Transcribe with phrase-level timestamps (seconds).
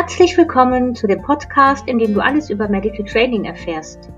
[0.00, 4.08] Herzlich willkommen zu dem Podcast, in dem du alles über Medical Training erfährst.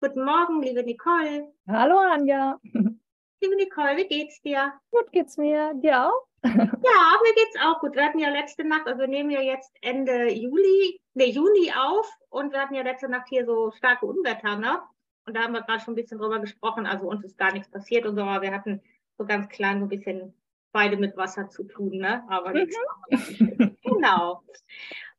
[0.00, 1.52] Guten Morgen, liebe Nicole.
[1.68, 2.58] Hallo Anja.
[2.64, 4.72] Liebe Nicole, wie geht's dir?
[4.90, 5.72] Gut geht's mir.
[5.74, 6.26] Dir auch?
[6.42, 7.94] ja, mir geht's auch gut.
[7.94, 12.10] Wir hatten ja letzte Nacht, also wir nehmen ja jetzt Ende Juli, ne, Juni auf
[12.28, 14.80] und wir hatten ja letzte Nacht hier so starke Unwetter, ne?
[15.26, 16.86] Und da haben wir gerade schon ein bisschen drüber gesprochen.
[16.86, 18.82] Also uns ist gar nichts passiert und so, aber wir hatten
[19.18, 20.34] so ganz klein so ein bisschen
[20.72, 22.24] beide mit Wasser zu tun, ne?
[22.28, 22.76] Aber nichts.
[23.10, 23.76] Mhm.
[23.82, 24.42] genau.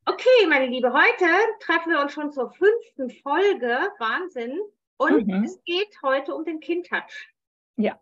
[0.06, 1.26] Okay, meine Liebe, heute
[1.60, 3.78] treffen wir uns schon zur fünften Folge.
[3.98, 4.58] Wahnsinn.
[4.96, 5.44] Und mhm.
[5.44, 7.28] es geht heute um den Kindtouch.
[7.76, 8.00] Ja.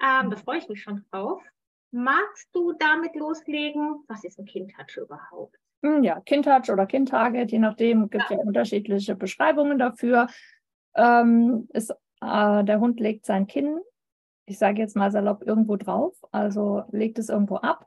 [0.00, 1.42] Ähm, da freue ich mich schon drauf.
[1.90, 4.04] Magst du damit loslegen?
[4.06, 5.56] Was ist ein Kindtouch überhaupt?
[5.82, 10.28] Hm, ja, Kindtouch oder Kindtarget, je nachdem, gibt ja, ja unterschiedliche Beschreibungen dafür.
[10.94, 13.80] Ähm, ist, äh, der Hund legt sein Kinn
[14.50, 17.86] ich sage jetzt mal salopp, irgendwo drauf, also legt es irgendwo ab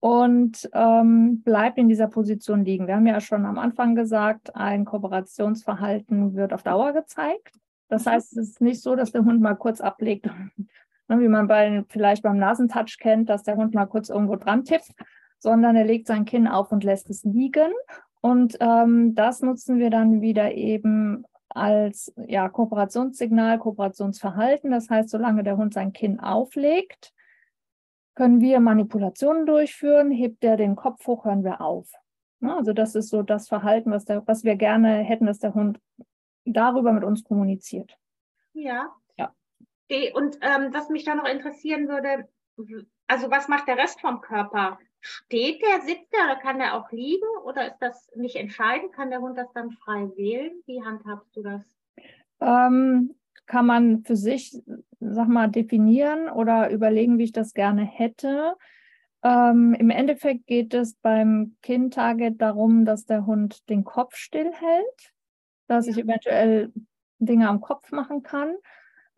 [0.00, 2.86] und ähm, bleibt in dieser Position liegen.
[2.86, 7.58] Wir haben ja schon am Anfang gesagt, ein Kooperationsverhalten wird auf Dauer gezeigt.
[7.88, 8.10] Das mhm.
[8.10, 10.26] heißt, es ist nicht so, dass der Hund mal kurz ablegt,
[11.08, 14.64] ne, wie man bei, vielleicht beim Nasentouch kennt, dass der Hund mal kurz irgendwo dran
[14.64, 14.92] tippt,
[15.38, 17.72] sondern er legt sein Kinn auf und lässt es liegen.
[18.20, 24.70] Und ähm, das nutzen wir dann wieder eben als ja, Kooperationssignal, Kooperationsverhalten.
[24.70, 27.12] Das heißt, solange der Hund sein Kinn auflegt,
[28.14, 30.10] können wir Manipulationen durchführen.
[30.10, 31.90] Hebt er den Kopf hoch, hören wir auf.
[32.40, 35.80] Also das ist so das Verhalten, was, der, was wir gerne hätten, dass der Hund
[36.44, 37.96] darüber mit uns kommuniziert.
[38.52, 38.94] Ja.
[39.16, 39.32] ja.
[40.14, 42.28] Und ähm, was mich da noch interessieren würde,
[43.06, 44.78] also was macht der Rest vom Körper?
[45.00, 48.92] Steht der, sitzt der oder kann der auch liegen oder ist das nicht entscheidend?
[48.92, 50.52] Kann der Hund das dann frei wählen?
[50.66, 51.62] Wie handhabst du das?
[52.40, 53.14] Ähm,
[53.46, 54.60] kann man für sich,
[55.00, 58.56] sag mal, definieren oder überlegen, wie ich das gerne hätte.
[59.22, 65.12] Ähm, Im Endeffekt geht es beim Kind-Target darum, dass der Hund den Kopf stillhält,
[65.66, 65.92] dass ja.
[65.92, 66.72] ich eventuell
[67.18, 68.54] Dinge am Kopf machen kann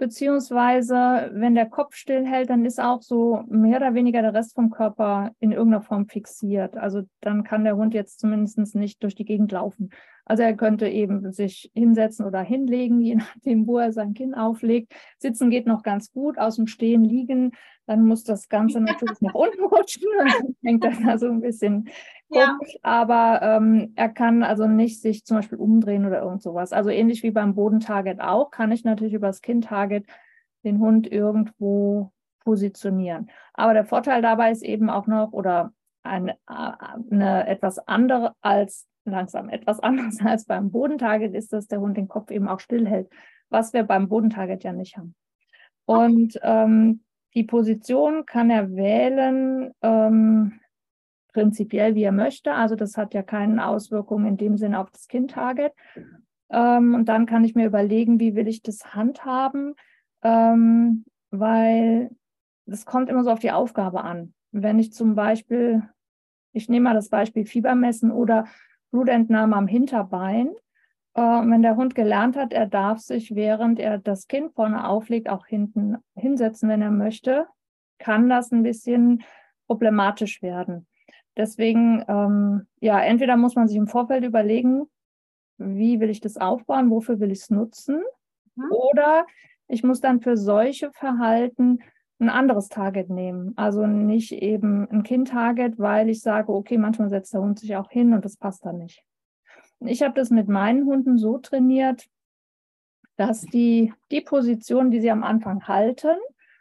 [0.01, 4.71] beziehungsweise wenn der Kopf stillhält, dann ist auch so mehr oder weniger der Rest vom
[4.71, 6.77] Körper in irgendeiner Form fixiert.
[6.77, 9.91] Also dann kann der Hund jetzt zumindest nicht durch die Gegend laufen.
[10.25, 14.93] Also er könnte eben sich hinsetzen oder hinlegen, je nachdem, wo er sein Kinn auflegt.
[15.19, 17.53] Sitzen geht noch ganz gut, aus dem Stehen liegen,
[17.87, 21.89] dann muss das Ganze natürlich nach unten rutschen dann hängt das da so ein bisschen
[22.31, 22.57] ja.
[22.59, 22.77] komisch.
[22.83, 26.73] Aber ähm, er kann also nicht sich zum Beispiel umdrehen oder irgend sowas.
[26.73, 30.07] Also ähnlich wie beim Bodentarget auch, kann ich natürlich über das Kind-Target
[30.65, 32.13] den Hund irgendwo
[32.45, 33.31] positionieren.
[33.55, 39.49] Aber der Vorteil dabei ist eben auch noch, oder eine, eine etwas andere als langsam
[39.49, 43.09] etwas anders als beim Bodentarget ist, dass der Hund den Kopf eben auch stillhält,
[43.49, 45.15] was wir beim Bodentarget ja nicht haben.
[45.85, 47.03] Und ähm,
[47.35, 50.60] die Position kann er wählen, ähm,
[51.33, 52.53] prinzipiell wie er möchte.
[52.53, 55.73] Also das hat ja keine Auswirkungen in dem Sinne auf das Kind-Target.
[56.51, 59.75] Ähm, und dann kann ich mir überlegen, wie will ich das handhaben,
[60.23, 62.11] ähm, weil
[62.67, 64.35] es kommt immer so auf die Aufgabe an.
[64.53, 65.83] Wenn ich zum Beispiel,
[66.53, 68.47] ich nehme mal das Beispiel Fiebermessen oder
[68.91, 70.51] Blutentnahme am Hinterbein.
[71.15, 75.29] Äh, wenn der Hund gelernt hat, er darf sich, während er das Kind vorne auflegt,
[75.29, 77.47] auch hinten hinsetzen, wenn er möchte,
[77.99, 79.23] kann das ein bisschen
[79.67, 80.87] problematisch werden.
[81.37, 84.87] Deswegen, ähm, ja, entweder muss man sich im Vorfeld überlegen,
[85.59, 88.03] wie will ich das aufbauen, wofür will ich es nutzen,
[88.57, 88.73] mhm.
[88.73, 89.27] oder
[89.69, 91.79] ich muss dann für solche Verhalten
[92.19, 93.53] ein anderes Target nehmen.
[93.57, 97.91] Also nicht eben ein Kind-Target, weil ich sage, okay, manchmal setzt der Hund sich auch
[97.91, 99.03] hin und das passt dann nicht.
[99.81, 102.07] Ich habe das mit meinen Hunden so trainiert,
[103.17, 106.17] dass die die Position, die sie am Anfang halten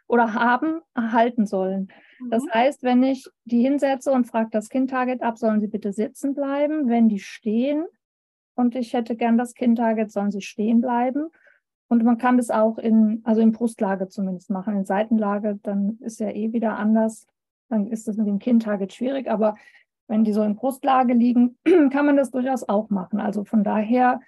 [0.06, 1.88] oder haben, halten sollen.
[2.28, 2.50] Das mhm.
[2.52, 6.88] heißt, wenn ich die hinsetze und frage das Kind-Target ab, sollen sie bitte sitzen bleiben.
[6.88, 7.86] Wenn die stehen
[8.54, 11.28] und ich hätte gern das Kind-Target, sollen sie stehen bleiben.
[11.88, 14.76] Und man kann das auch in, also in Brustlage zumindest machen.
[14.76, 17.26] In Seitenlage, dann ist ja eh wieder anders.
[17.68, 19.28] Dann ist das mit dem Kind-Target schwierig.
[19.28, 19.56] Aber
[20.06, 21.58] wenn die so in Brustlage liegen,
[21.90, 23.18] kann man das durchaus auch machen.
[23.20, 24.20] Also von daher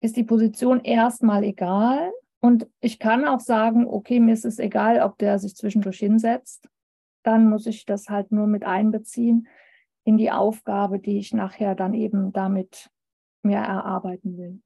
[0.00, 2.10] ist die Position erstmal egal.
[2.40, 6.68] Und ich kann auch sagen, okay, mir ist es egal, ob der sich zwischendurch hinsetzt.
[7.22, 9.48] Dann muss ich das halt nur mit einbeziehen
[10.04, 12.90] in die Aufgabe, die ich nachher dann eben damit
[13.42, 14.60] mehr erarbeiten will.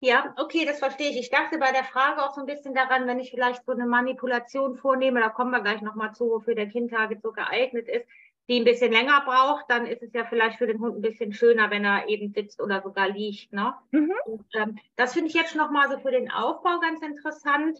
[0.00, 1.18] Ja, okay, das verstehe ich.
[1.18, 3.86] Ich dachte bei der Frage auch so ein bisschen daran, wenn ich vielleicht so eine
[3.86, 8.06] Manipulation vornehme, da kommen wir gleich nochmal zu, wofür der Kindtarget so geeignet ist,
[8.48, 11.32] die ein bisschen länger braucht, dann ist es ja vielleicht für den Hund ein bisschen
[11.32, 13.52] schöner, wenn er eben sitzt oder sogar liegt.
[13.52, 13.74] Ne?
[13.90, 14.12] Mhm.
[14.24, 17.78] Und, ähm, das finde ich jetzt nochmal so für den Aufbau ganz interessant.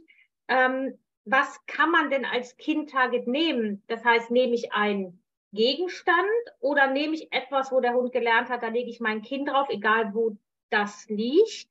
[0.49, 0.99] Ähm,
[1.31, 3.83] was kann man denn als Kind-Target nehmen?
[3.87, 5.23] Das heißt, nehme ich einen
[5.53, 6.29] Gegenstand
[6.61, 9.69] oder nehme ich etwas, wo der Hund gelernt hat, da lege ich mein Kind drauf,
[9.71, 10.37] egal wo
[10.71, 11.69] das liegt?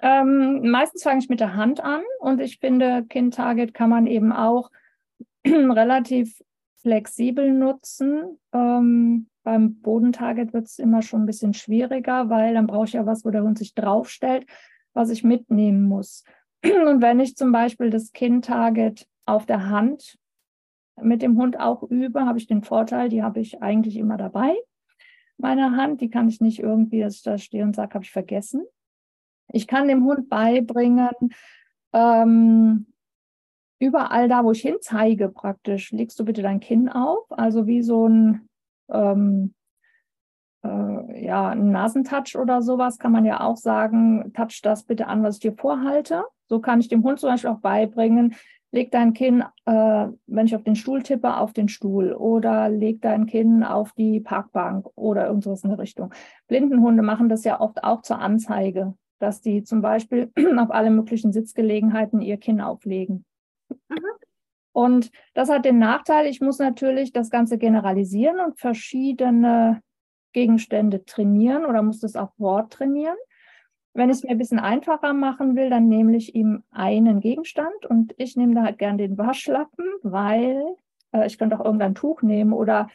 [0.00, 4.32] Ähm, meistens fange ich mit der Hand an und ich finde, Kind-Target kann man eben
[4.32, 4.70] auch
[5.46, 6.42] relativ
[6.76, 8.38] flexibel nutzen.
[8.52, 13.06] Ähm, beim Bodentarget wird es immer schon ein bisschen schwieriger, weil dann brauche ich ja
[13.06, 14.46] was, wo der Hund sich draufstellt,
[14.92, 16.24] was ich mitnehmen muss.
[16.62, 20.18] Und wenn ich zum Beispiel das Kind-Target auf der Hand
[21.00, 24.56] mit dem Hund auch übe, habe ich den Vorteil, die habe ich eigentlich immer dabei.
[25.36, 28.10] Meine Hand, die kann ich nicht irgendwie, dass ich da stehe und sage, habe ich
[28.10, 28.64] vergessen.
[29.52, 31.10] Ich kann dem Hund beibringen,
[31.92, 32.86] ähm,
[33.78, 38.08] überall da, wo ich hinzeige, praktisch, legst du bitte dein Kinn auf, also wie so
[38.08, 38.48] ein,
[38.90, 39.54] ähm,
[40.64, 45.22] äh, ja, ein Nasentouch oder sowas, kann man ja auch sagen, touch das bitte an,
[45.22, 46.24] was ich dir vorhalte.
[46.48, 48.34] So kann ich dem Hund zum Beispiel auch beibringen,
[48.70, 53.00] leg dein Kinn, äh, wenn ich auf den Stuhl tippe, auf den Stuhl oder leg
[53.00, 56.12] dein Kinn auf die Parkbank oder irgendwas in der Richtung.
[56.48, 61.32] Blindenhunde machen das ja oft auch zur Anzeige, dass die zum Beispiel auf alle möglichen
[61.32, 63.24] Sitzgelegenheiten ihr Kinn auflegen.
[63.68, 63.98] Mhm.
[64.72, 69.82] Und das hat den Nachteil, ich muss natürlich das Ganze generalisieren und verschiedene
[70.32, 73.16] Gegenstände trainieren oder muss das auf Wort trainieren.
[73.98, 77.84] Wenn ich es mir ein bisschen einfacher machen will, dann nehme ich ihm einen Gegenstand
[77.84, 80.62] und ich nehme da halt gern den Waschlappen, weil
[81.10, 82.90] äh, ich könnte auch irgendein Tuch nehmen oder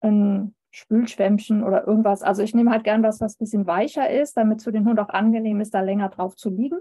[0.00, 2.24] ein Spülschwämmchen oder irgendwas.
[2.24, 4.86] Also ich nehme halt gern was, was ein bisschen weicher ist, damit es für den
[4.86, 6.80] Hund auch angenehm ist, da länger drauf zu liegen.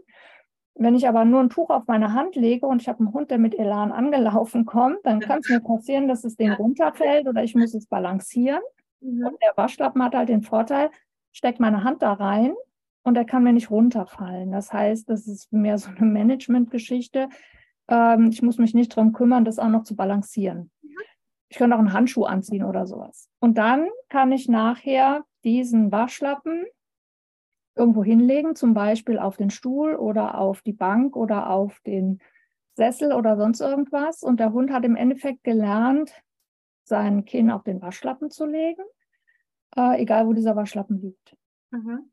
[0.73, 3.29] Wenn ich aber nur ein Tuch auf meine Hand lege und ich habe einen Hund,
[3.29, 7.43] der mit Elan angelaufen kommt, dann kann es mir passieren, dass es den runterfällt oder
[7.43, 8.63] ich muss es balancieren.
[8.99, 9.27] Mhm.
[9.27, 10.89] Und der Waschlappen hat halt den Vorteil,
[11.31, 12.55] steckt meine Hand da rein
[13.03, 14.51] und er kann mir nicht runterfallen.
[14.51, 17.29] Das heißt, das ist mehr so eine Managementgeschichte.
[17.87, 20.71] Ähm, ich muss mich nicht darum kümmern, das auch noch zu balancieren.
[21.51, 23.27] Ich könnte auch einen Handschuh anziehen oder sowas.
[23.39, 26.65] Und dann kann ich nachher diesen Waschlappen
[27.75, 32.19] irgendwo hinlegen, zum Beispiel auf den Stuhl oder auf die Bank oder auf den
[32.75, 34.21] Sessel oder sonst irgendwas.
[34.21, 36.13] Und der Hund hat im Endeffekt gelernt,
[36.83, 38.83] sein Kinn auf den Waschlappen zu legen,
[39.75, 41.35] äh, egal wo dieser Waschlappen liegt.
[41.71, 42.11] Mhm.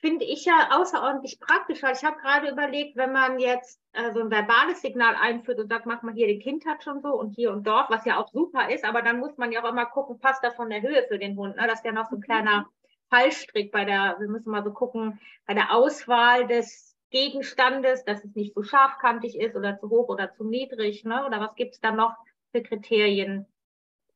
[0.00, 4.20] Finde ich ja außerordentlich praktisch, weil ich habe gerade überlegt, wenn man jetzt äh, so
[4.20, 7.52] ein verbales Signal einführt und sagt, mach mal hier den Kindtouch und so und hier
[7.52, 10.18] und dort, was ja auch super ist, aber dann muss man ja auch immer gucken,
[10.18, 11.56] passt das von der Höhe für den Hund.
[11.56, 11.66] Ne?
[11.66, 12.24] Das ist ja noch so ein mhm.
[12.24, 12.66] kleiner
[13.10, 18.34] Fallstrick bei der, wir müssen mal so gucken, bei der Auswahl des Gegenstandes, dass es
[18.34, 21.26] nicht so scharfkantig ist oder zu hoch oder zu niedrig, ne?
[21.26, 22.14] Oder was gibt es da noch
[22.52, 23.46] für Kriterien?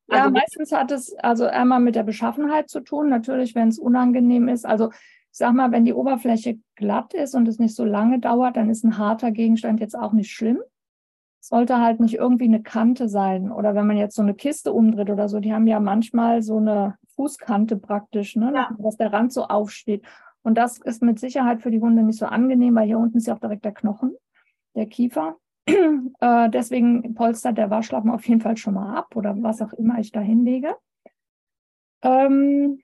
[0.08, 3.78] Also ja, meistens hat es also einmal mit der Beschaffenheit zu tun, natürlich, wenn es
[3.78, 4.64] unangenehm ist.
[4.64, 4.90] Also
[5.34, 8.70] ich sag mal, wenn die Oberfläche glatt ist und es nicht so lange dauert, dann
[8.70, 10.60] ist ein harter Gegenstand jetzt auch nicht schlimm.
[11.40, 13.50] Sollte halt nicht irgendwie eine Kante sein.
[13.50, 16.58] Oder wenn man jetzt so eine Kiste umdreht oder so, die haben ja manchmal so
[16.58, 18.52] eine Fußkante praktisch, ne?
[18.54, 18.76] Ja.
[18.78, 20.04] dass der Rand so aufsteht.
[20.42, 23.26] Und das ist mit Sicherheit für die Hunde nicht so angenehm, weil hier unten ist
[23.26, 24.14] ja auch direkt der Knochen,
[24.76, 25.34] der Kiefer.
[25.66, 29.98] äh, deswegen polstert der Waschlappen auf jeden Fall schon mal ab oder was auch immer
[29.98, 30.76] ich da hinlege.
[32.02, 32.78] Ähm,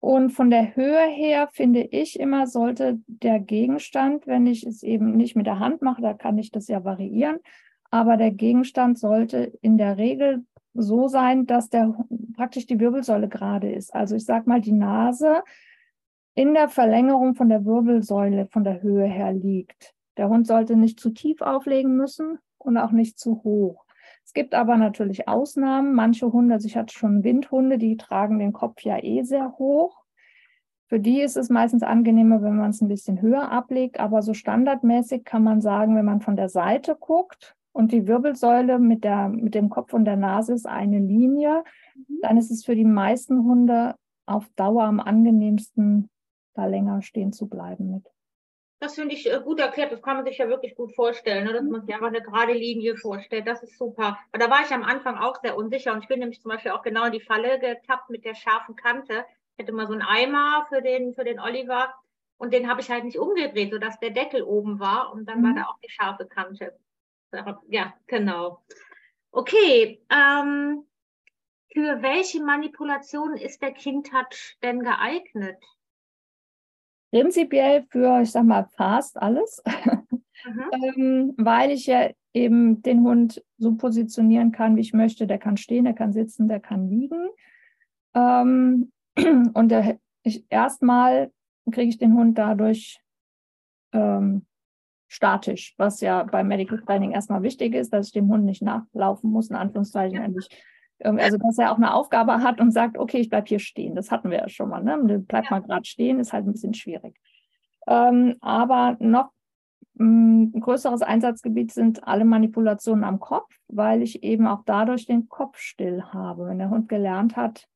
[0.00, 5.16] und von der Höhe her finde ich immer, sollte der Gegenstand, wenn ich es eben
[5.16, 7.38] nicht mit der Hand mache, da kann ich das ja variieren,
[7.90, 11.94] aber der Gegenstand sollte in der Regel so sein, dass der
[12.34, 13.94] praktisch die Wirbelsäule gerade ist.
[13.94, 15.42] Also ich sage mal, die Nase
[16.34, 19.94] in der Verlängerung von der Wirbelsäule von der Höhe her liegt.
[20.16, 23.84] Der Hund sollte nicht zu tief auflegen müssen und auch nicht zu hoch.
[24.30, 25.92] Es gibt aber natürlich Ausnahmen.
[25.92, 30.04] Manche Hunde, also ich hatte schon Windhunde, die tragen den Kopf ja eh sehr hoch.
[30.86, 33.98] Für die ist es meistens angenehmer, wenn man es ein bisschen höher ablegt.
[33.98, 38.78] Aber so standardmäßig kann man sagen, wenn man von der Seite guckt, und die Wirbelsäule
[38.78, 41.64] mit, der, mit dem Kopf und der Nase ist eine Linie,
[41.96, 42.20] mhm.
[42.22, 43.96] dann ist es für die meisten Hunde
[44.26, 46.08] auf Dauer am angenehmsten,
[46.54, 48.06] da länger stehen zu bleiben mit.
[48.80, 49.92] Das finde ich äh, gut erklärt.
[49.92, 51.52] Das kann man sich ja wirklich gut vorstellen, ne?
[51.52, 53.46] dass man sich einfach eine gerade Linie vorstellt.
[53.46, 54.18] Das ist super.
[54.32, 56.72] Aber da war ich am Anfang auch sehr unsicher und ich bin nämlich zum Beispiel
[56.72, 59.26] auch genau in die Falle getappt mit der scharfen Kante.
[59.56, 61.94] Ich hatte mal so einen Eimer für den, für den Oliver
[62.38, 65.44] und den habe ich halt nicht umgedreht, sodass der Deckel oben war und dann mhm.
[65.44, 66.74] war da auch die scharfe Kante.
[67.68, 68.62] Ja, genau.
[69.30, 70.86] Okay, ähm,
[71.72, 75.62] für welche Manipulation ist der Kindtouch denn geeignet?
[77.10, 80.64] Prinzipiell für, ich sag mal, fast alles, mhm.
[80.96, 85.26] ähm, weil ich ja eben den Hund so positionieren kann, wie ich möchte.
[85.26, 87.28] Der kann stehen, der kann sitzen, der kann liegen.
[88.14, 88.92] Ähm,
[89.54, 91.32] und der, ich, erstmal
[91.70, 93.00] kriege ich den Hund dadurch
[93.92, 94.46] ähm,
[95.08, 99.30] statisch, was ja beim Medical Training erstmal wichtig ist, dass ich dem Hund nicht nachlaufen
[99.30, 100.40] muss, in Anführungszeichen, ja.
[101.02, 103.94] Also dass er auch eine Aufgabe hat und sagt, okay, ich bleibe hier stehen.
[103.94, 104.82] Das hatten wir ja schon mal.
[104.82, 105.24] Ne?
[105.26, 105.50] Bleib ja.
[105.50, 107.18] mal gerade stehen, ist halt ein bisschen schwierig.
[107.86, 109.30] Ähm, aber noch
[109.94, 115.28] mm, ein größeres Einsatzgebiet sind alle Manipulationen am Kopf, weil ich eben auch dadurch den
[115.28, 116.46] Kopf still habe.
[116.46, 117.66] Wenn der Hund gelernt hat,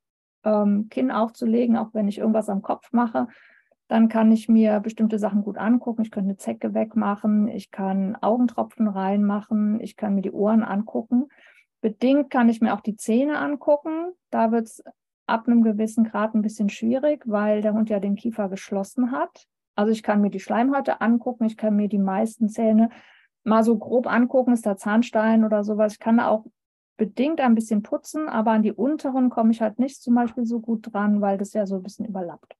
[0.43, 3.27] ähm, Kinn aufzulegen, auch wenn ich irgendwas am Kopf mache,
[3.87, 6.01] dann kann ich mir bestimmte Sachen gut angucken.
[6.01, 11.25] Ich könnte eine Zecke wegmachen, ich kann Augentropfen reinmachen, ich kann mir die Ohren angucken.
[11.81, 14.13] Bedingt kann ich mir auch die Zähne angucken.
[14.31, 14.83] Da wird es
[15.27, 19.47] ab einem gewissen Grad ein bisschen schwierig, weil der Hund ja den Kiefer geschlossen hat.
[19.75, 22.89] Also ich kann mir die Schleimhäute angucken, ich kann mir die meisten Zähne
[23.43, 25.93] mal so grob angucken, ist da Zahnstein oder sowas.
[25.93, 26.45] Ich kann auch
[26.97, 30.61] bedingt ein bisschen putzen, aber an die unteren komme ich halt nicht zum Beispiel so
[30.61, 32.55] gut dran, weil das ja so ein bisschen überlappt.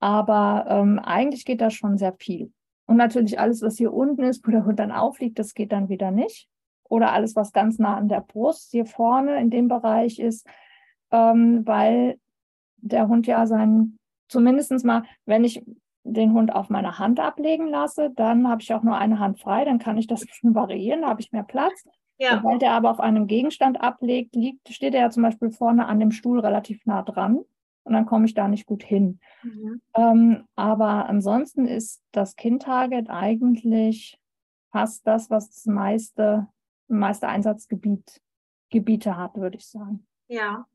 [0.00, 2.52] Aber ähm, eigentlich geht da schon sehr viel.
[2.86, 5.88] Und natürlich alles, was hier unten ist, wo der Hund dann aufliegt, das geht dann
[5.88, 6.48] wieder nicht.
[6.88, 10.46] Oder alles, was ganz nah an der Brust hier vorne in dem Bereich ist,
[11.10, 12.18] ähm, weil
[12.76, 13.98] der Hund ja sein,
[14.28, 15.64] zumindest mal, wenn ich
[16.04, 19.64] den Hund auf meine Hand ablegen lasse, dann habe ich auch nur eine Hand frei,
[19.64, 21.84] dann kann ich das variieren, da habe ich mehr Platz.
[22.18, 22.36] Ja.
[22.36, 25.98] Sobald er aber auf einem Gegenstand ablegt, liegt, steht er ja zum Beispiel vorne an
[25.98, 27.40] dem Stuhl relativ nah dran
[27.84, 29.18] und dann komme ich da nicht gut hin.
[29.42, 29.80] Mhm.
[29.94, 34.18] Ähm, aber ansonsten ist das Kind-Target eigentlich
[34.70, 36.48] fast das, was das meiste,
[36.88, 38.20] meiste Einsatzgebiet
[38.70, 40.06] Gebiete hat, würde ich sagen.
[40.26, 40.66] Ja,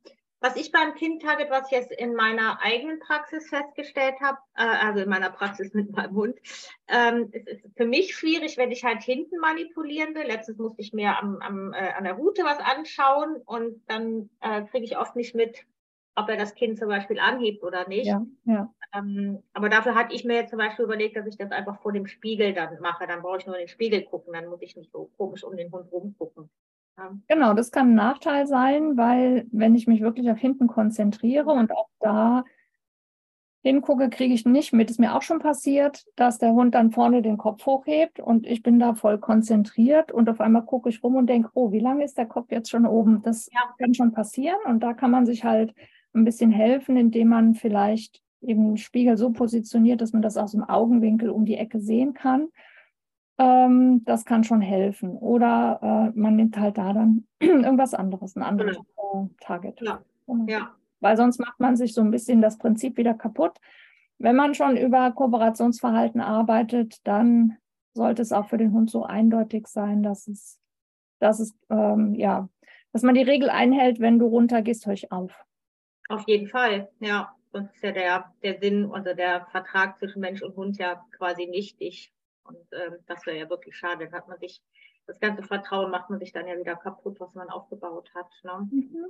[0.41, 5.01] was ich beim Kind-Target, was ich jetzt in meiner eigenen Praxis festgestellt habe, äh, also
[5.01, 6.39] in meiner Praxis mit meinem Hund,
[6.87, 10.23] ähm, es ist für mich schwierig, wenn ich halt hinten manipulieren will.
[10.23, 14.63] Letztens musste ich mir am, am, äh, an der Route was anschauen und dann äh,
[14.63, 15.65] kriege ich oft nicht mit,
[16.15, 18.07] ob er das Kind zum Beispiel anhebt oder nicht.
[18.07, 18.73] Ja, ja.
[18.93, 21.93] Ähm, aber dafür hatte ich mir jetzt zum Beispiel überlegt, dass ich das einfach vor
[21.93, 23.07] dem Spiegel dann mache.
[23.07, 25.55] Dann brauche ich nur in den Spiegel gucken, dann muss ich nicht so komisch um
[25.55, 26.49] den Hund rumgucken.
[27.27, 31.71] Genau, das kann ein Nachteil sein, weil wenn ich mich wirklich auf hinten konzentriere und
[31.71, 32.43] auch da
[33.61, 34.89] hingucke, kriege ich nicht mit.
[34.89, 38.63] Ist mir auch schon passiert, dass der Hund dann vorne den Kopf hochhebt und ich
[38.63, 42.03] bin da voll konzentriert und auf einmal gucke ich rum und denke, oh, wie lange
[42.03, 43.21] ist der Kopf jetzt schon oben?
[43.21, 43.61] Das ja.
[43.77, 45.73] kann schon passieren und da kann man sich halt
[46.13, 50.51] ein bisschen helfen, indem man vielleicht eben den Spiegel so positioniert, dass man das aus
[50.51, 52.49] dem Augenwinkel um die Ecke sehen kann
[53.39, 55.11] ähm, das kann schon helfen.
[55.11, 59.29] Oder äh, man nimmt halt da dann irgendwas anderes, ein anderes genau.
[59.31, 59.81] äh, Target.
[59.81, 60.03] Ja.
[60.27, 60.45] Genau.
[60.47, 60.75] ja.
[60.99, 63.57] Weil sonst macht man sich so ein bisschen das Prinzip wieder kaputt.
[64.17, 67.57] Wenn man schon über Kooperationsverhalten arbeitet, dann
[67.93, 70.59] sollte es auch für den Hund so eindeutig sein, dass es,
[71.19, 72.49] dass es, ähm, ja,
[72.91, 75.31] dass man die Regel einhält, wenn du runtergehst, höre ich auf.
[76.09, 77.33] Auf jeden Fall, ja.
[77.51, 81.47] Sonst ist ja der, der Sinn, also der Vertrag zwischen Mensch und Hund ja quasi
[81.47, 82.11] nichtig.
[82.43, 84.05] Und ähm, das wäre ja wirklich schade.
[84.05, 84.61] Dann hat man sich,
[85.07, 88.27] das ganze Vertrauen macht man sich dann ja wieder kaputt, was man aufgebaut hat.
[88.43, 88.67] Ne?
[88.71, 89.05] Mhm.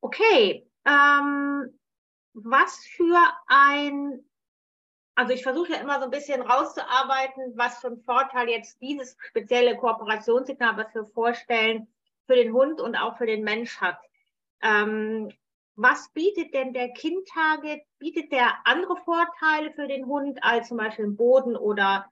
[0.00, 0.68] Okay.
[0.84, 1.78] Ähm,
[2.34, 4.24] was für ein,
[5.16, 9.16] also ich versuche ja immer so ein bisschen rauszuarbeiten, was für einen Vorteil jetzt dieses
[9.28, 11.88] spezielle Kooperationssignal, was wir vorstellen,
[12.26, 13.98] für den Hund und auch für den Mensch hat.
[14.62, 15.32] Ähm,
[15.76, 17.82] was bietet denn der Kind-Target?
[17.98, 22.10] Bietet der andere Vorteile für den Hund als zum Beispiel im Boden oder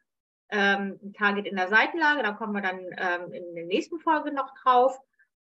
[0.50, 4.32] ähm, ein Target in der Seitenlage, da kommen wir dann ähm, in der nächsten Folge
[4.32, 4.98] noch drauf.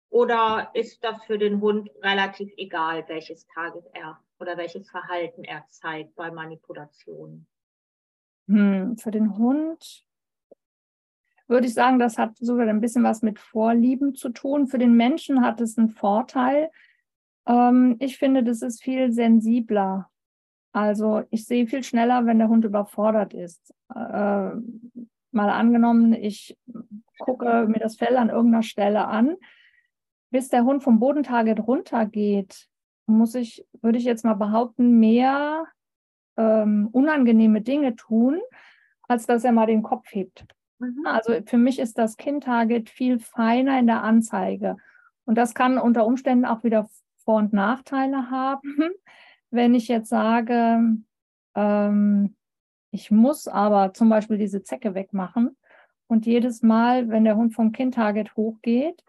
[0.09, 5.65] Oder ist das für den Hund relativ egal, welches Target er oder welches Verhalten er
[5.69, 7.45] zeigt bei Manipulationen?
[8.47, 10.05] Hm, für den Hund
[11.47, 14.67] würde ich sagen, das hat sogar ein bisschen was mit Vorlieben zu tun.
[14.67, 16.71] Für den Menschen hat es einen Vorteil.
[17.47, 20.09] Ähm, ich finde, das ist viel sensibler
[20.77, 23.73] also ich sehe viel schneller, wenn der Hund überfordert ist.
[23.89, 24.51] Äh,
[25.31, 26.55] mal angenommen, ich
[27.17, 29.37] gucke mir das Fell an irgendeiner Stelle an,
[30.29, 32.67] bis der Hund vom Bodentarget runtergeht,
[33.07, 35.65] muss ich, würde ich jetzt mal behaupten, mehr
[36.37, 38.39] ähm, unangenehme Dinge tun,
[39.07, 40.45] als dass er mal den Kopf hebt.
[40.77, 41.07] Mhm.
[41.07, 44.77] Also für mich ist das Kind-Target viel feiner in der Anzeige.
[45.25, 46.87] Und das kann unter Umständen auch wieder
[47.27, 48.91] Vor- und Nachteile haben
[49.51, 50.79] wenn ich jetzt sage,
[51.55, 52.35] ähm,
[52.91, 55.57] ich muss aber zum Beispiel diese Zecke wegmachen
[56.07, 59.03] und jedes Mal, wenn der Hund vom Kind-Target hochgeht,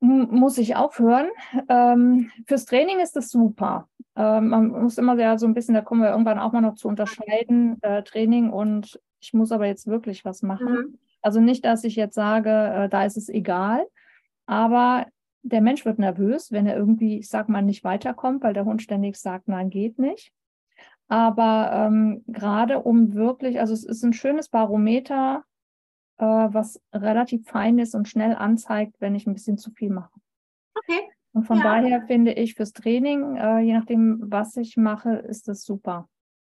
[0.00, 1.28] muss ich aufhören.
[1.68, 3.88] Ähm, fürs Training ist das super.
[4.14, 6.74] Ähm, man muss immer ja so ein bisschen, da kommen wir irgendwann auch mal noch
[6.74, 10.72] zu unterscheiden, äh, Training und ich muss aber jetzt wirklich was machen.
[10.72, 10.98] Mhm.
[11.20, 13.84] Also nicht, dass ich jetzt sage, äh, da ist es egal,
[14.46, 15.06] aber
[15.48, 18.82] der Mensch wird nervös, wenn er irgendwie, ich sag mal, nicht weiterkommt, weil der Hund
[18.82, 20.32] ständig sagt, nein, geht nicht.
[21.08, 25.44] Aber ähm, gerade um wirklich, also es ist ein schönes Barometer,
[26.18, 30.12] äh, was relativ fein ist und schnell anzeigt, wenn ich ein bisschen zu viel mache.
[30.74, 31.00] Okay.
[31.32, 31.64] Und von ja.
[31.64, 36.08] daher finde ich fürs Training, äh, je nachdem, was ich mache, ist das super.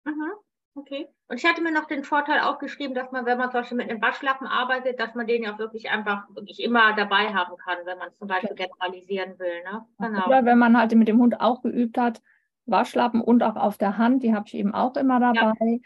[0.06, 0.32] Mhm.
[0.77, 1.08] Okay.
[1.29, 3.89] Und ich hatte mir noch den Vorteil aufgeschrieben, dass man, wenn man zum Beispiel mit
[3.89, 7.98] einem Waschlappen arbeitet, dass man den ja wirklich einfach wirklich immer dabei haben kann, wenn
[7.98, 9.63] man es zum Beispiel generalisieren will.
[9.63, 9.86] Ne?
[10.00, 10.27] Genau.
[10.27, 12.22] Oder wenn man halt mit dem Hund auch geübt hat,
[12.65, 15.55] Waschlappen und auch auf der Hand, die habe ich eben auch immer dabei.
[15.60, 15.77] Ja.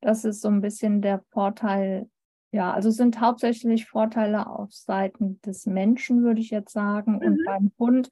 [0.00, 2.08] Das ist so ein bisschen der Vorteil.
[2.52, 7.16] Ja, also es sind hauptsächlich Vorteile auf Seiten des Menschen, würde ich jetzt sagen.
[7.16, 7.22] Mhm.
[7.22, 8.10] Und beim Hund,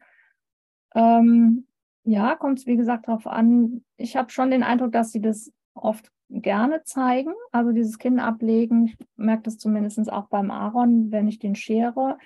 [0.95, 1.67] ähm,
[2.03, 3.85] ja, kommt es wie gesagt darauf an.
[3.97, 7.33] Ich habe schon den Eindruck, dass sie das oft gerne zeigen.
[7.53, 12.19] Also dieses Kinn ablegen, ich merke das zumindest auch beim Aaron, wenn ich den schere.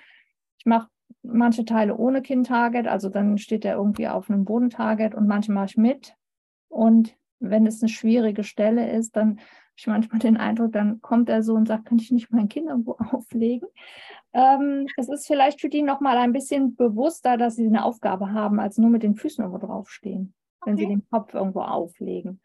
[0.57, 0.89] Ich mache
[1.21, 5.65] manche Teile ohne Kinn-Target, also dann steht er irgendwie auf einem Bodentarget und manche mache
[5.65, 6.15] ich mit.
[6.69, 11.29] Und wenn es eine schwierige Stelle ist, dann habe ich manchmal den Eindruck, dann kommt
[11.29, 13.67] er so und sagt, könnte ich nicht mein Kind irgendwo auflegen?
[14.33, 18.59] Ähm, es ist vielleicht für die nochmal ein bisschen bewusster, dass sie eine Aufgabe haben,
[18.59, 20.69] als nur mit den Füßen irgendwo draufstehen, okay.
[20.69, 22.39] wenn sie den Kopf irgendwo auflegen.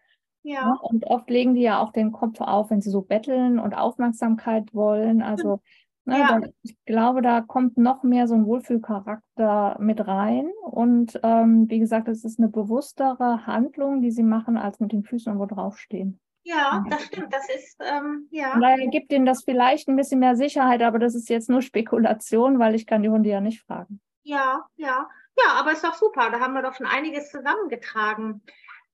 [0.45, 0.67] Ja.
[0.67, 0.79] Ne?
[0.83, 4.75] Und oft legen die ja auch den Kopf auf, wenn sie so betteln und Aufmerksamkeit
[4.75, 5.23] wollen.
[5.23, 5.61] Also
[6.05, 6.41] ne, ja.
[6.63, 10.51] ich glaube, da kommt noch mehr so ein Wohlfühlcharakter mit rein.
[10.63, 15.03] Und ähm, wie gesagt, es ist eine bewusstere Handlung, die sie machen, als mit den
[15.03, 16.21] Füßen irgendwo draufstehen.
[16.43, 17.33] Ja, das stimmt.
[17.33, 18.59] Das ist, ähm, ja.
[18.61, 22.59] Daher gibt ihnen das vielleicht ein bisschen mehr Sicherheit, aber das ist jetzt nur Spekulation,
[22.59, 24.01] weil ich kann die Hunde ja nicht fragen.
[24.25, 25.09] Ja, ja.
[25.37, 26.31] Ja, aber ist doch super.
[26.31, 28.43] Da haben wir doch schon einiges zusammengetragen.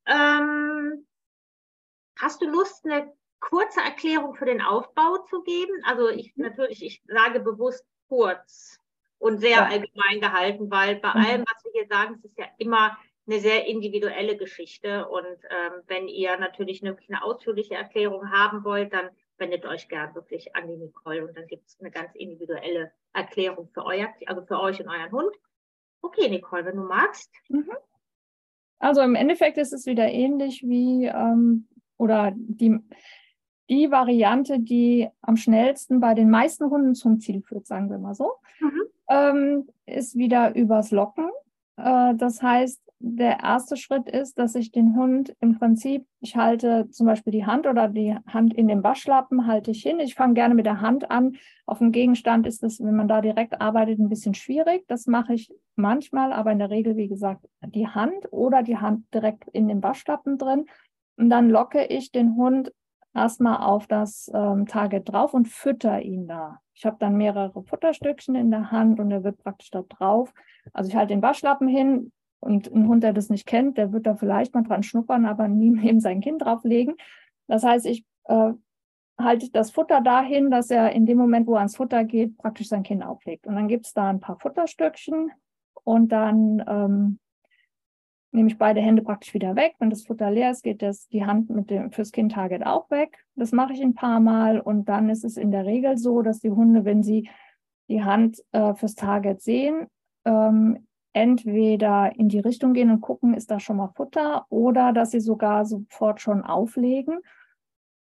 [0.07, 1.07] Ähm,
[2.21, 5.73] Hast du Lust, eine kurze Erklärung für den Aufbau zu geben?
[5.85, 6.45] Also ich mhm.
[6.45, 8.79] natürlich, ich sage bewusst kurz
[9.19, 9.67] und sehr ja.
[9.67, 11.25] allgemein gehalten, weil bei mhm.
[11.25, 15.09] allem, was wir hier sagen, es ist ja immer eine sehr individuelle Geschichte.
[15.09, 20.15] Und ähm, wenn ihr natürlich eine, eine, ausführliche Erklärung haben wollt, dann wendet euch gern
[20.15, 24.45] wirklich an die Nicole und dann gibt es eine ganz individuelle Erklärung für euer, also
[24.45, 25.35] für euch und euren Hund.
[26.03, 27.33] Okay, Nicole, wenn du magst.
[27.49, 27.71] Mhm.
[28.79, 31.69] Also im Endeffekt ist es wieder ähnlich wie ähm,
[32.01, 32.79] oder die,
[33.69, 38.15] die Variante, die am schnellsten bei den meisten Hunden zum Ziel führt, sagen wir mal
[38.15, 38.83] so, mhm.
[39.09, 41.31] ähm, ist wieder übers Locken.
[41.77, 46.91] Äh, das heißt, der erste Schritt ist, dass ich den Hund im Prinzip, ich halte
[46.91, 50.01] zum Beispiel die Hand oder die Hand in den Waschlappen, halte ich hin.
[50.01, 51.37] Ich fange gerne mit der Hand an.
[51.65, 54.85] Auf dem Gegenstand ist es, wenn man da direkt arbeitet, ein bisschen schwierig.
[54.87, 59.07] Das mache ich manchmal, aber in der Regel, wie gesagt, die Hand oder die Hand
[59.15, 60.67] direkt in den Waschlappen drin.
[61.21, 62.73] Und dann locke ich den Hund
[63.15, 66.61] erstmal auf das ähm, Target drauf und fütter ihn da.
[66.75, 70.33] Ich habe dann mehrere Futterstückchen in der Hand und er wird praktisch da drauf.
[70.73, 74.07] Also ich halte den Waschlappen hin und ein Hund, der das nicht kennt, der wird
[74.07, 76.95] da vielleicht mal dran schnuppern, aber nie neben sein Kind drauflegen.
[77.49, 78.53] Das heißt, ich äh,
[79.19, 82.69] halte das Futter dahin, dass er in dem Moment, wo er ans Futter geht, praktisch
[82.69, 83.47] sein Kind auflegt.
[83.47, 85.33] Und dann gibt es da ein paar Futterstückchen
[85.85, 87.19] und dann ähm,
[88.33, 89.75] nehme ich beide Hände praktisch wieder weg.
[89.79, 93.25] Wenn das Futter leer ist, geht das, die Hand mit dem, fürs Kind-Target auch weg.
[93.35, 96.41] Das mache ich ein paar Mal und dann ist es in der Regel so, dass
[96.41, 97.29] die Hunde, wenn sie
[97.89, 99.89] die Hand äh, fürs Target sehen,
[100.25, 105.11] ähm, entweder in die Richtung gehen und gucken, ist da schon mal Futter oder dass
[105.11, 107.19] sie sogar sofort schon auflegen.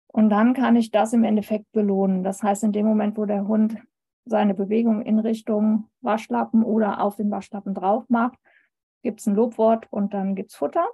[0.07, 2.23] Und dann kann ich das im Endeffekt belohnen.
[2.23, 3.77] Das heißt, in dem Moment, wo der Hund
[4.25, 8.37] seine Bewegung in Richtung Waschlappen oder auf den Waschlappen drauf macht,
[9.07, 10.85] gibt es ein Lobwort und dann gibt es Futter.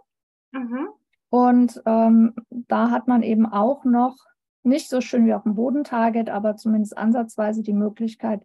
[0.52, 0.90] Mhm.
[1.32, 4.16] Und ähm, da hat man eben auch noch
[4.62, 8.44] nicht so schön wie auf dem Bodentarget, aber zumindest ansatzweise die Möglichkeit,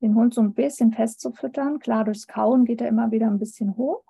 [0.00, 1.80] den Hund so ein bisschen festzufüttern.
[1.80, 4.04] Klar, durchs Kauen geht er immer wieder ein bisschen hoch.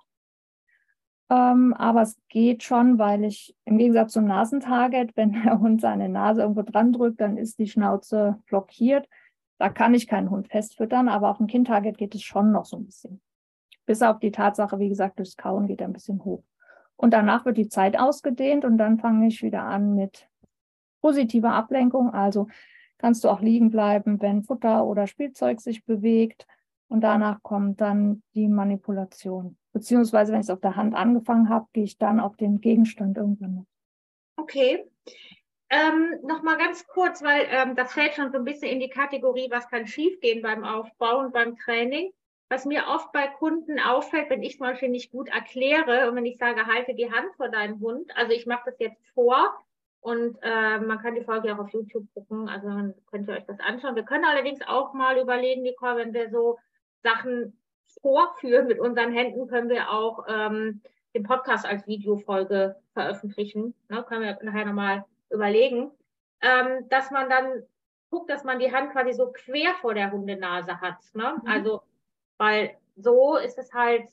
[1.31, 6.07] Ähm, aber es geht schon, weil ich im Gegensatz zum Nasentarget, wenn der Hund seine
[6.07, 9.09] Nase irgendwo dran drückt, dann ist die Schnauze blockiert.
[9.57, 12.77] Da kann ich keinen Hund festfüttern, aber auf dem Kindtarget geht es schon noch so
[12.77, 13.19] ein bisschen.
[13.89, 16.43] Bis auf die Tatsache, wie gesagt, durchs Kauen geht er ein bisschen hoch.
[16.95, 20.29] Und danach wird die Zeit ausgedehnt und dann fange ich wieder an mit
[21.01, 22.13] positiver Ablenkung.
[22.13, 22.49] Also
[22.99, 26.45] kannst du auch liegen bleiben, wenn Futter oder Spielzeug sich bewegt.
[26.87, 29.57] Und danach kommt dann die Manipulation.
[29.73, 33.17] Beziehungsweise, wenn ich es auf der Hand angefangen habe, gehe ich dann auf den Gegenstand
[33.17, 33.65] irgendwann noch.
[34.35, 34.85] Okay.
[35.71, 39.47] Ähm, Nochmal ganz kurz, weil ähm, das fällt schon so ein bisschen in die Kategorie,
[39.49, 42.11] was kann schiefgehen beim Aufbau und beim Training
[42.49, 46.25] was mir oft bei Kunden auffällt, wenn ich zum Beispiel nicht gut erkläre und wenn
[46.25, 49.53] ich sage, halte die Hand vor deinem Hund, also ich mache das jetzt vor
[50.01, 53.45] und äh, man kann die Folge auch auf YouTube gucken, also dann könnt ihr euch
[53.45, 53.95] das anschauen.
[53.95, 56.57] Wir können allerdings auch mal überlegen, Nicole, wenn wir so
[57.03, 57.57] Sachen
[58.01, 60.81] vorführen mit unseren Händen, können wir auch ähm,
[61.13, 63.73] den Podcast als Videofolge veröffentlichen.
[63.89, 65.91] Ne, können wir nachher nochmal überlegen.
[66.41, 67.63] Ähm, dass man dann
[68.09, 70.97] guckt, dass man die Hand quasi so quer vor der Hundenase hat.
[71.13, 71.35] Ne?
[71.41, 71.49] Mhm.
[71.49, 71.81] Also,
[72.39, 74.07] weil so ist es halt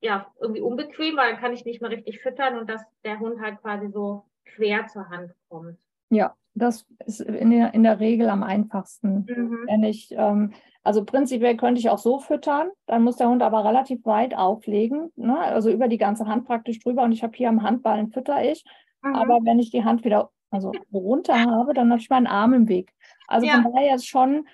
[0.00, 3.40] ja irgendwie unbequem, weil dann kann ich nicht mehr richtig füttern und dass der Hund
[3.40, 5.76] halt quasi so quer zur Hand kommt.
[6.08, 9.26] Ja, das ist in der, in der Regel am einfachsten.
[9.28, 9.64] Mhm.
[9.66, 13.64] Wenn ich, ähm, also prinzipiell könnte ich auch so füttern, dann muss der Hund aber
[13.64, 15.38] relativ weit auflegen, ne?
[15.38, 18.64] also über die ganze Hand praktisch drüber und ich habe hier am Handballen fütter ich.
[19.02, 19.14] Mhm.
[19.14, 22.68] Aber wenn ich die Hand wieder also runter habe, dann habe ich meinen Arm im
[22.68, 22.94] Weg.
[23.26, 23.60] Also ja.
[23.60, 24.46] von daher ist schon,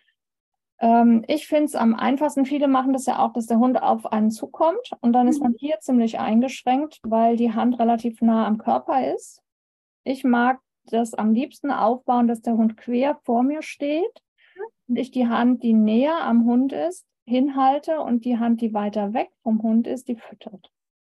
[0.80, 4.06] ähm, ich finde es am einfachsten, viele machen das ja auch, dass der Hund auf
[4.06, 5.30] einen zukommt und dann mhm.
[5.30, 5.56] ist man mhm.
[5.58, 9.42] hier ziemlich eingeschränkt, weil die Hand relativ nah am Körper ist.
[10.04, 14.22] Ich mag das am liebsten aufbauen, dass der Hund quer vor mir steht
[14.88, 19.14] und ich die Hand, die näher am Hund ist, hinhalte und die Hand, die weiter
[19.14, 20.70] weg vom Hund ist, die füttert.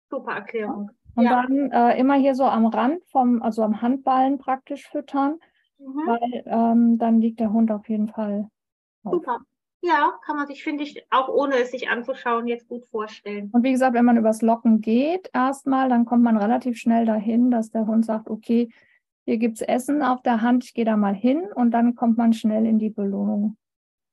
[0.09, 0.91] Super Erklärung.
[1.15, 1.43] Und ja.
[1.43, 5.39] dann äh, immer hier so am Rand vom, also am Handballen praktisch füttern,
[5.79, 6.07] mhm.
[6.07, 8.49] weil ähm, dann liegt der Hund auf jeden Fall.
[9.05, 9.15] Auf.
[9.15, 9.39] Super.
[9.83, 13.49] Ja, kann man sich, finde ich, auch ohne es sich anzuschauen, jetzt gut vorstellen.
[13.53, 17.51] Und wie gesagt, wenn man übers Locken geht, erstmal, dann kommt man relativ schnell dahin,
[17.51, 18.69] dass der Hund sagt, okay,
[19.25, 22.19] hier gibt es Essen auf der Hand, ich gehe da mal hin und dann kommt
[22.19, 23.57] man schnell in die Belohnung,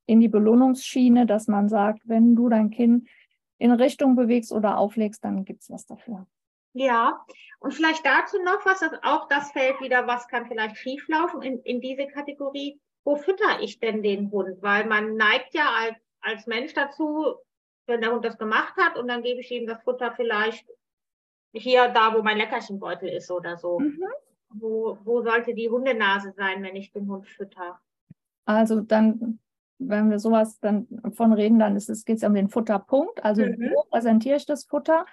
[0.05, 3.09] in die Belohnungsschiene, dass man sagt, wenn du dein Kind
[3.57, 6.27] in Richtung bewegst oder auflegst, dann gibt es was dafür.
[6.73, 7.25] Ja,
[7.59, 11.59] und vielleicht dazu noch was, dass auch das fällt wieder, was kann vielleicht schieflaufen in,
[11.63, 12.79] in diese Kategorie.
[13.07, 14.61] Wo fütter ich denn den Hund?
[14.61, 17.35] Weil man neigt ja als, als Mensch dazu,
[17.85, 20.67] wenn der Hund das gemacht hat und dann gebe ich ihm das Futter vielleicht
[21.53, 23.79] hier da, wo mein Leckerchenbeutel ist oder so.
[23.79, 24.03] Mhm.
[24.49, 27.79] Wo, wo sollte die Hundenase sein, wenn ich den Hund fütter?
[28.43, 29.39] Also dann,
[29.77, 33.23] wenn wir sowas dann von reden, dann geht es um den Futterpunkt.
[33.23, 33.71] Also mhm.
[33.73, 35.05] wo präsentiere ich das Futter?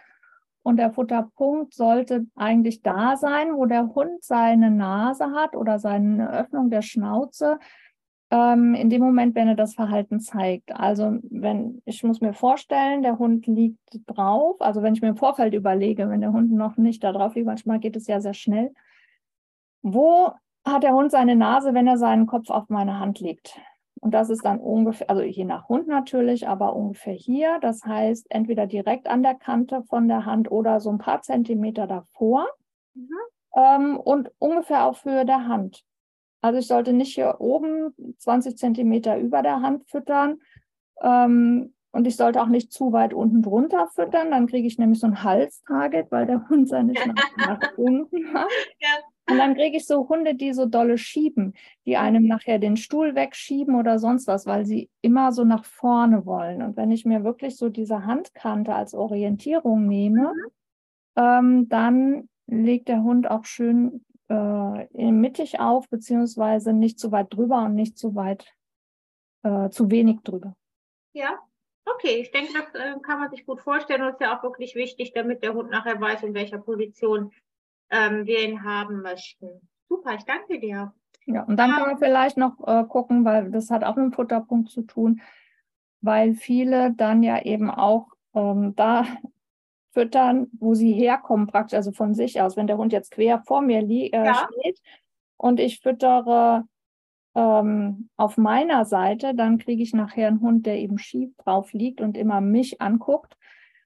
[0.65, 6.33] Und der Futterpunkt sollte eigentlich da sein, wo der Hund seine Nase hat oder seine
[6.33, 7.61] Öffnung der Schnauze.
[8.35, 10.75] Ähm, in dem Moment, wenn er das Verhalten zeigt.
[10.75, 14.57] Also wenn ich muss mir vorstellen, der Hund liegt drauf.
[14.61, 17.47] Also wenn ich mir im Vorfeld überlege, wenn der Hund noch nicht da drauf liegt,
[17.47, 18.75] manchmal geht es ja sehr schnell.
[19.83, 20.33] Wo
[20.65, 23.61] hat der Hund seine Nase, wenn er seinen Kopf auf meine Hand legt?
[24.01, 27.59] Und das ist dann ungefähr, also je nach Hund natürlich, aber ungefähr hier.
[27.61, 31.87] Das heißt, entweder direkt an der Kante von der Hand oder so ein paar Zentimeter
[31.87, 32.49] davor.
[32.95, 33.09] Mhm.
[33.55, 35.85] Ähm, und ungefähr auf Höhe der Hand.
[36.45, 40.43] Also ich sollte nicht hier oben 20 Zentimeter über der Hand füttern.
[41.01, 44.31] Ähm, und ich sollte auch nicht zu weit unten drunter füttern.
[44.31, 48.51] Dann kriege ich nämlich so ein Halstarget, weil der Hund seine Schnauze nach unten hat.
[48.79, 48.89] Ja.
[49.31, 51.55] Und dann kriege ich so Hunde, die so dolle schieben,
[51.87, 56.27] die einem nachher den Stuhl wegschieben oder sonst was, weil sie immer so nach vorne
[56.27, 56.61] wollen.
[56.61, 60.51] Und wenn ich mir wirklich so diese Handkante als Orientierung nehme, mhm.
[61.17, 67.65] ähm, dann legt der Hund auch schön äh, mittig auf, beziehungsweise nicht zu weit drüber
[67.65, 68.47] und nicht zu weit,
[69.43, 70.57] äh, zu wenig drüber.
[71.13, 71.39] Ja,
[71.85, 72.21] okay.
[72.21, 75.13] Ich denke, das äh, kann man sich gut vorstellen und ist ja auch wirklich wichtig,
[75.15, 77.33] damit der Hund nachher weiß, in welcher Position
[77.91, 79.69] ähm, wir ihn haben möchten.
[79.89, 80.93] Super, ich danke dir.
[81.27, 81.77] Ja, und dann ja.
[81.77, 85.23] kann man vielleicht noch äh, gucken, weil das hat auch mit dem Futterpunkt zu tun,
[86.01, 89.07] weil viele dann ja eben auch ähm, da
[89.95, 92.57] füttern, wo sie herkommen, praktisch, also von sich aus.
[92.57, 94.49] Wenn der Hund jetzt quer vor mir äh, ja.
[94.61, 94.81] steht
[95.39, 96.65] und ich füttere
[97.35, 102.01] ähm, auf meiner Seite, dann kriege ich nachher einen Hund, der eben schief drauf liegt
[102.01, 103.37] und immer mich anguckt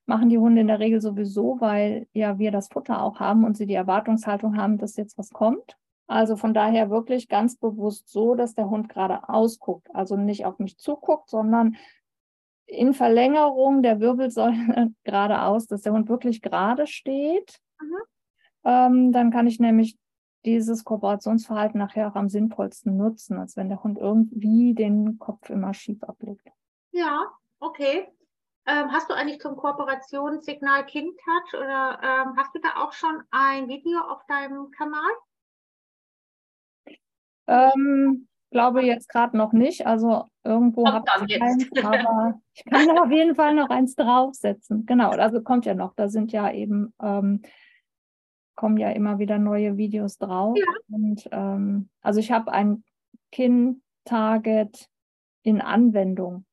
[0.08, 3.56] machen die Hunde in der Regel sowieso, weil ja wir das Futter auch haben und
[3.56, 5.76] sie die Erwartungshaltung haben, dass jetzt was kommt.
[6.06, 10.58] Also von daher wirklich ganz bewusst so, dass der Hund gerade ausguckt, also nicht auf
[10.58, 11.76] mich zuguckt, sondern
[12.68, 17.58] in Verlängerung der Wirbelsäule geradeaus, dass der Hund wirklich gerade steht.
[17.80, 17.96] Mhm.
[18.64, 19.98] Ähm, dann kann ich nämlich
[20.44, 25.74] dieses Kooperationsverhalten nachher auch am sinnvollsten nutzen, als wenn der Hund irgendwie den Kopf immer
[25.74, 26.46] schief ablegt.
[26.92, 27.26] Ja,
[27.58, 28.08] okay.
[28.66, 33.22] Ähm, hast du eigentlich zum Kooperationssignal King Touch oder ähm, hast du da auch schon
[33.30, 35.10] ein Video auf deinem Kanal?
[37.46, 39.86] Ähm, glaube jetzt gerade noch nicht.
[39.86, 44.86] Also irgendwo habe ich eins, aber ich kann auf jeden Fall noch eins draufsetzen.
[44.86, 45.94] Genau, also kommt ja noch.
[45.94, 47.42] Da sind ja eben ähm,
[48.58, 50.58] kommen ja immer wieder neue Videos drauf.
[50.58, 50.64] Ja.
[50.90, 52.82] Und ähm, also ich habe ein
[53.30, 54.88] Kin-Target
[55.42, 56.44] in Anwendung.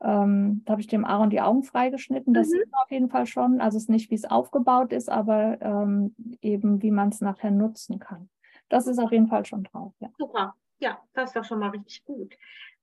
[0.00, 2.32] Ähm, da habe ich dem Aaron die Augen freigeschnitten.
[2.32, 2.52] Das mhm.
[2.52, 3.60] sieht man auf jeden Fall schon.
[3.60, 7.50] Also es ist nicht, wie es aufgebaut ist, aber ähm, eben, wie man es nachher
[7.50, 8.30] nutzen kann.
[8.70, 9.92] Das ist auf jeden Fall schon drauf.
[10.00, 10.08] Ja.
[10.18, 10.54] Super.
[10.82, 12.34] Ja, das ist doch schon mal richtig gut.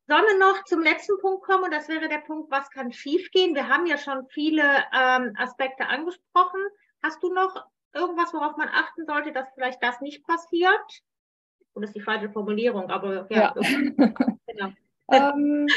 [0.07, 1.65] Sollen wir noch zum letzten Punkt kommen?
[1.65, 3.55] Und das wäre der Punkt, was kann schiefgehen?
[3.55, 4.63] Wir haben ja schon viele
[4.97, 6.61] ähm, Aspekte angesprochen.
[7.03, 11.03] Hast du noch irgendwas, worauf man achten sollte, dass vielleicht das nicht passiert?
[11.73, 13.53] Und das ist die falsche Formulierung, aber ja.
[13.53, 13.53] ja.
[14.47, 14.69] genau.
[15.11, 15.67] ähm,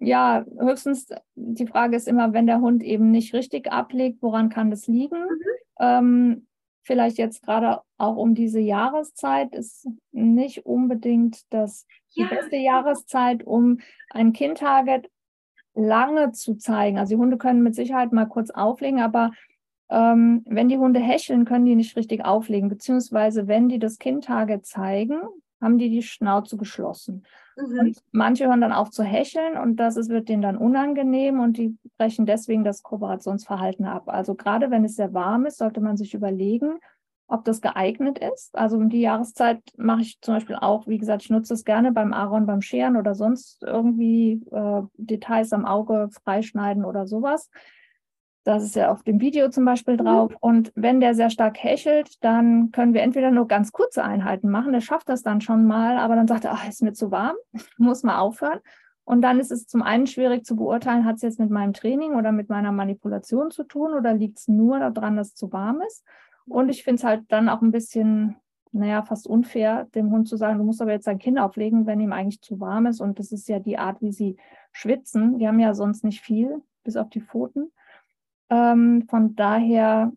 [0.00, 4.70] ja, höchstens die Frage ist immer, wenn der Hund eben nicht richtig ablegt, woran kann
[4.70, 5.22] das liegen?
[5.22, 5.42] Mhm.
[5.78, 6.46] Ähm,
[6.86, 12.24] vielleicht jetzt gerade auch um diese Jahreszeit ist nicht unbedingt das ja.
[12.24, 15.10] die beste Jahreszeit, um ein Kind-Target
[15.74, 16.98] lange zu zeigen.
[16.98, 19.32] Also die Hunde können mit Sicherheit mal kurz auflegen, aber
[19.90, 24.64] ähm, wenn die Hunde hecheln, können die nicht richtig auflegen, beziehungsweise wenn die das Kind-Target
[24.64, 25.20] zeigen,
[25.60, 27.24] haben die die Schnauze geschlossen.
[27.56, 27.78] Mhm.
[27.78, 31.56] Und manche hören dann auf zu hecheln und das ist, wird denen dann unangenehm und
[31.56, 34.04] die brechen deswegen das Kooperationsverhalten ab.
[34.08, 36.78] Also gerade wenn es sehr warm ist, sollte man sich überlegen,
[37.28, 38.56] ob das geeignet ist.
[38.56, 41.92] Also um die Jahreszeit mache ich zum Beispiel auch, wie gesagt, ich nutze es gerne
[41.92, 47.50] beim Aaron, beim Scheren oder sonst irgendwie äh, Details am Auge freischneiden oder sowas.
[48.46, 50.04] Das ist ja auf dem Video zum Beispiel mhm.
[50.04, 50.36] drauf.
[50.38, 54.72] Und wenn der sehr stark hechelt, dann können wir entweder nur ganz kurze Einheiten machen.
[54.72, 57.34] Der schafft das dann schon mal, aber dann sagt er, ach, ist mir zu warm,
[57.76, 58.60] muss mal aufhören.
[59.02, 62.14] Und dann ist es zum einen schwierig zu beurteilen, hat es jetzt mit meinem Training
[62.14, 65.82] oder mit meiner Manipulation zu tun oder liegt es nur daran, dass es zu warm
[65.84, 66.04] ist.
[66.46, 68.36] Und ich finde es halt dann auch ein bisschen,
[68.70, 71.98] naja, fast unfair, dem Hund zu sagen, du musst aber jetzt dein Kind auflegen, wenn
[71.98, 73.00] ihm eigentlich zu warm ist.
[73.00, 74.36] Und das ist ja die Art, wie sie
[74.70, 75.38] schwitzen.
[75.38, 77.72] Die haben ja sonst nicht viel, bis auf die Pfoten.
[78.50, 80.12] Ähm, von daher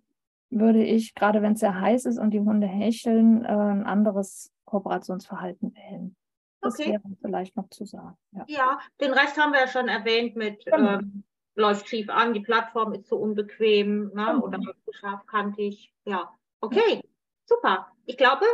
[0.49, 4.51] würde ich, gerade wenn es sehr heiß ist und die Hunde hecheln, äh, ein anderes
[4.65, 6.15] Kooperationsverhalten wählen.
[6.61, 6.91] Das okay.
[6.91, 8.17] wäre vielleicht noch zu sagen.
[8.31, 8.45] Ja.
[8.47, 8.79] ja.
[8.99, 10.99] den Rest haben wir ja schon erwähnt mit genau.
[10.99, 11.23] ähm,
[11.55, 14.43] läuft schief an, die Plattform ist zu unbequem ne, mhm.
[14.43, 15.93] oder zu scharfkantig.
[16.05, 17.01] Ja, okay,
[17.45, 17.87] super.
[18.05, 18.45] Ich glaube,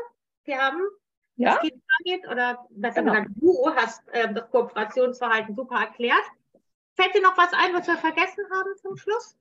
[0.43, 0.81] wir haben
[1.35, 1.59] ja?
[1.61, 1.69] das
[2.03, 3.13] Kind oder besser genau.
[3.13, 6.23] gesagt, du hast äh, das Kooperationsverhalten super erklärt.
[6.95, 9.37] Fällt dir noch was ein, was wir vergessen haben zum Schluss?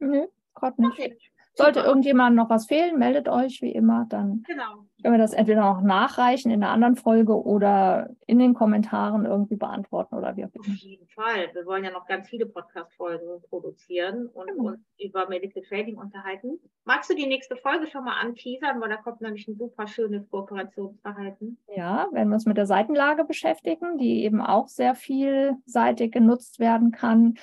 [0.00, 0.98] Nö, gerade nicht.
[0.98, 1.16] Okay.
[1.54, 4.06] Sollte irgendjemand noch was fehlen, meldet euch wie immer.
[4.08, 4.86] Dann genau.
[5.02, 9.56] können wir das entweder noch nachreichen in einer anderen Folge oder in den Kommentaren irgendwie
[9.56, 10.64] beantworten oder wie auch immer.
[10.64, 11.52] Auf jeden Fall.
[11.52, 14.68] Wir wollen ja noch ganz viele Podcast-Folgen produzieren und genau.
[14.70, 16.58] uns über Medical Trading unterhalten.
[16.84, 20.28] Magst du die nächste Folge schon mal anteasern, weil da kommt nämlich ein super schönes
[20.30, 21.58] Kooperationsverhalten.
[21.76, 26.92] Ja, wenn wir uns mit der Seitenlage beschäftigen, die eben auch sehr vielseitig genutzt werden
[26.92, 27.34] kann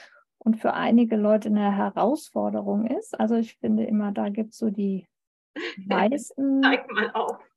[0.48, 3.20] und für einige Leute eine Herausforderung ist.
[3.20, 5.06] Also ich finde immer, da gibt es so die
[5.86, 6.64] meisten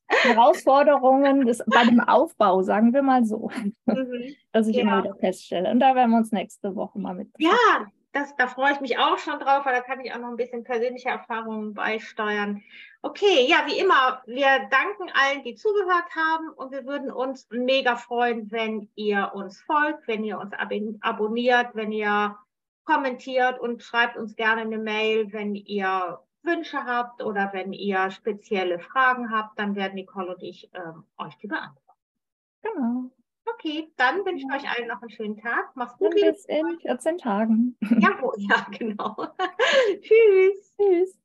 [0.09, 3.77] Herausforderungen des, bei dem Aufbau, sagen wir mal so, mhm.
[4.53, 4.83] dass ich ja.
[4.83, 5.71] immer wieder feststelle.
[5.71, 7.29] Und da werden wir uns nächste Woche mal mit.
[7.39, 7.53] Ja,
[8.11, 10.37] das, da freue ich mich auch schon drauf, weil da kann ich auch noch ein
[10.37, 12.61] bisschen persönliche Erfahrungen beisteuern.
[13.03, 17.95] Okay, ja, wie immer, wir danken allen, die zugehört haben und wir würden uns mega
[17.95, 20.71] freuen, wenn ihr uns folgt, wenn ihr uns ab
[21.03, 22.37] abonniert, wenn ihr
[22.85, 28.79] kommentiert und schreibt uns gerne eine Mail, wenn ihr Wünsche habt oder wenn ihr spezielle
[28.79, 32.01] Fragen habt, dann werden Nicole und ich ähm, euch die beantworten.
[32.63, 33.11] Genau.
[33.47, 35.75] Okay, dann wünsche ich euch allen noch einen schönen Tag.
[35.77, 36.11] Macht's gut.
[36.11, 37.77] Bis in 14 Tagen.
[37.99, 39.17] Ja, ja genau.
[40.01, 40.75] Tschüss.
[40.77, 41.20] Tschüss.